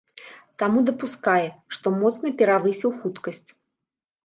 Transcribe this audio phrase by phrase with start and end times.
[0.63, 1.47] Таму дапускае,
[1.77, 3.49] што моцна перавысіў хуткасць.